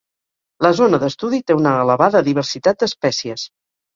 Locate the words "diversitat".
2.31-2.81